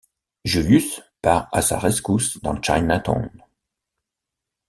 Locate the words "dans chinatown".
2.41-3.29